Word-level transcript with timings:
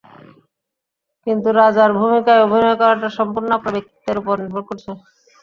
কিন্তু 1.27 1.47
রাজার 1.59 1.91
ভূমিকায় 1.99 2.43
অভিনয় 2.45 2.77
করাটা 2.81 3.09
সম্পূর্ণ 3.17 3.49
আপনার 3.57 3.73
ব্যক্তিত্বের 3.75 4.19
ওপর 4.21 4.35
নির্ভর 4.41 4.63
করছে। 4.69 4.89